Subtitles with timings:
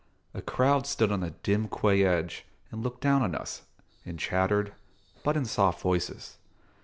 [0.33, 3.61] A crowd stood on the dim quay edge and looked down on us,
[4.03, 4.73] and chattered,
[5.23, 6.39] but in soft voices.